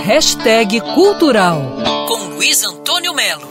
Hashtag 0.00 0.80
Cultural 0.80 1.76
com 2.08 2.34
Luiz 2.34 2.64
Antônio 2.64 3.14
Melo. 3.14 3.42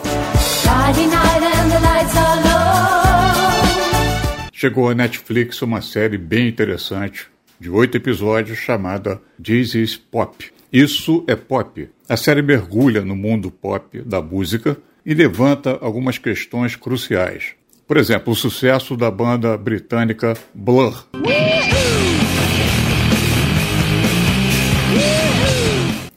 Chegou 4.51 4.89
a 4.89 4.95
Netflix 4.95 5.61
uma 5.61 5.81
série 5.81 6.17
bem 6.17 6.49
interessante 6.49 7.27
de 7.59 7.69
oito 7.69 7.95
episódios 7.95 8.57
chamada 8.57 9.21
This 9.41 9.75
is 9.75 9.95
Pop. 9.95 10.51
Isso 10.73 11.23
é 11.27 11.35
pop. 11.35 11.89
A 12.09 12.17
série 12.17 12.41
mergulha 12.41 13.01
no 13.01 13.15
mundo 13.15 13.49
pop 13.49 14.01
da 14.01 14.21
música 14.21 14.77
e 15.05 15.13
levanta 15.13 15.77
algumas 15.79 16.17
questões 16.17 16.75
cruciais. 16.75 17.53
Por 17.87 17.97
exemplo, 17.97 18.33
o 18.33 18.35
sucesso 18.35 18.97
da 18.97 19.09
banda 19.09 19.55
britânica 19.57 20.33
Blur. 20.53 21.05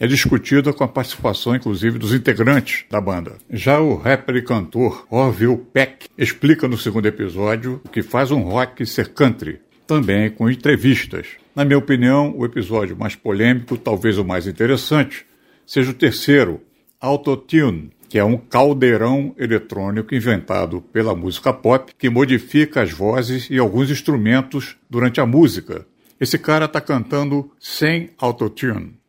É 0.05 0.07
discutida 0.07 0.71
com 0.71 0.85
a 0.85 0.89
participação, 0.89 1.57
inclusive, 1.57 1.99
dos 1.99 2.13
integrantes 2.13 2.85
da 2.91 3.01
banda. 3.01 3.39
Já 3.49 3.81
o 3.81 3.97
rapper 3.97 4.37
e 4.37 4.43
cantor 4.43 5.07
Orville 5.09 5.57
Peck 5.57 6.09
explica 6.19 6.69
no 6.69 6.77
segundo 6.77 7.07
episódio 7.07 7.81
o 7.83 7.89
que 7.89 8.03
faz 8.03 8.31
um 8.31 8.41
rock 8.41 8.85
ser 8.85 9.15
country, 9.15 9.63
também 9.87 10.31
com 10.31 10.51
entrevistas. 10.51 11.29
Na 11.57 11.65
minha 11.65 11.79
opinião, 11.79 12.35
o 12.37 12.45
episódio 12.45 12.95
mais 12.95 13.17
polêmico, 13.17 13.79
talvez 13.79 14.19
o 14.19 14.25
mais 14.27 14.47
interessante, 14.47 15.25
seja 15.67 15.91
o 15.91 15.95
terceiro, 15.95 16.61
Autotune, 17.01 17.91
que 18.07 18.19
é 18.19 18.25
um 18.25 18.37
caldeirão 18.37 19.35
eletrônico 19.39 20.15
inventado 20.15 20.83
pela 20.93 21.15
música 21.15 21.51
pop 21.51 21.95
que 21.99 22.11
modifica 22.11 22.83
as 22.83 22.93
vozes 22.93 23.49
e 23.49 23.59
alguns 23.59 23.91
instrumentos 23.91 24.77
durante 24.91 25.19
a 25.19 25.25
música. 25.25 25.87
Esse 26.21 26.39
cara 26.39 26.67
está 26.67 26.79
cantando 26.79 27.51
sem 27.59 28.11
autotune. 28.19 29.03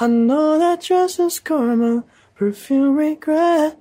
I 0.00 0.06
know 0.06 0.60
that 0.60 0.86
dress 0.86 1.18
is 1.18 1.40
karma, 1.40 2.04
perfume 2.36 2.96
regret. 2.96 3.76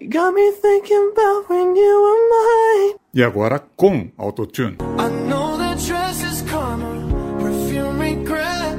You 0.00 0.08
got 0.08 0.32
me 0.32 0.50
thinking 0.50 1.10
about 1.12 1.50
when 1.50 1.76
you 1.76 2.02
were 2.04 2.28
mine. 2.30 2.94
E 3.12 3.22
agora 3.22 3.58
com 3.76 4.10
autotune. 4.16 4.78
I 4.98 5.10
know 5.28 5.58
that 5.58 5.76
dress 5.86 6.22
is 6.22 6.40
karma, 6.50 6.86
perfume 7.38 8.00
regret. 8.00 8.78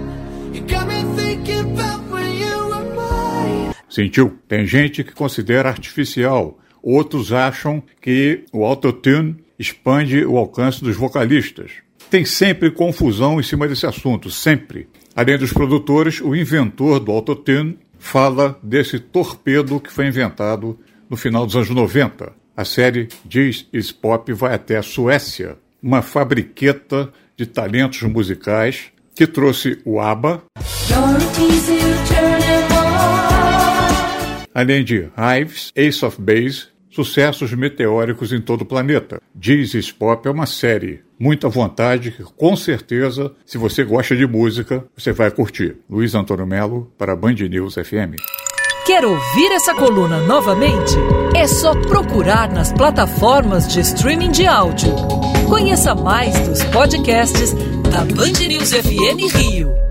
You 0.52 0.62
got 0.62 0.88
me 0.88 1.04
thinking 1.16 1.78
about 1.78 2.12
when 2.12 2.34
you 2.34 2.58
were 2.70 2.96
mine. 2.96 3.76
Sentiu? 3.88 4.40
Tem 4.48 4.66
gente 4.66 5.04
que 5.04 5.14
considera 5.14 5.70
artificial. 5.70 6.58
Outros 6.82 7.32
acham 7.32 7.84
que 8.02 8.46
o 8.52 8.66
autotune 8.66 9.36
expande 9.60 10.26
o 10.26 10.38
alcance 10.38 10.84
dos 10.84 10.98
vocalistas. 10.98 11.72
Tem 12.10 12.26
sempre 12.26 12.72
confusão 12.72 13.40
em 13.40 13.44
cima 13.44 13.68
desse 13.68 13.86
assunto, 13.86 14.32
sempre. 14.32 14.90
Além 15.20 15.38
dos 15.38 15.52
produtores, 15.52 16.22
o 16.22 16.34
inventor 16.34 16.98
do 16.98 17.12
Autotune 17.12 17.78
fala 17.98 18.58
desse 18.64 18.98
torpedo 18.98 19.78
que 19.78 19.92
foi 19.92 20.08
inventado 20.08 20.80
no 21.10 21.18
final 21.18 21.46
dos 21.46 21.58
anos 21.58 21.70
90. 21.70 22.32
A 22.56 22.64
série 22.64 23.10
Diz 23.26 23.68
Is 23.74 23.92
Pop 23.92 24.32
vai 24.32 24.54
até 24.54 24.78
a 24.78 24.82
Suécia, 24.82 25.58
uma 25.84 26.02
fabriqueta 26.02 27.12
de 27.36 27.46
talentos 27.46 28.02
musicais 28.04 28.94
que 29.14 29.28
trouxe 29.28 29.82
o 29.84 30.00
ABBA, 30.00 30.42
além 34.56 34.86
de 34.86 35.10
Hives, 35.18 35.74
Ace 35.76 36.06
of 36.06 36.22
Base, 36.22 36.68
sucessos 36.90 37.54
meteóricos 37.54 38.34
em 38.34 38.42
todo 38.42 38.62
o 38.62 38.66
planeta. 38.66 39.22
Diz 39.34 39.92
Pop 39.92 40.28
é 40.28 40.32
uma 40.32 40.46
série 40.46 41.02
muita 41.20 41.50
vontade, 41.50 42.16
com 42.38 42.56
certeza, 42.56 43.34
se 43.46 43.58
você 43.58 43.84
gosta 43.84 44.16
de 44.16 44.26
música, 44.26 44.86
você 44.96 45.12
vai 45.12 45.30
curtir. 45.30 45.76
Luiz 45.90 46.16
Antônio 46.16 46.48
Melo 46.48 46.92
para 46.98 47.16
Band 47.16 47.34
News 47.34 47.76
FM. 47.76 48.16
Quer 48.86 49.06
ouvir 49.06 49.52
essa 49.52 49.76
coluna 49.76 50.22
novamente? 50.22 50.96
É 51.36 51.46
só 51.46 51.76
procurar 51.76 52.52
nas 52.52 52.72
plataformas 52.72 53.68
de 53.72 53.82
streaming 53.82 54.32
de 54.32 54.48
áudio. 54.48 54.96
Conheça 55.48 55.94
mais 55.94 56.40
dos 56.48 56.64
podcasts 56.66 57.54
da 57.92 58.06
Band 58.06 58.48
News 58.48 58.72
FM 58.72 59.36
Rio. 59.36 59.89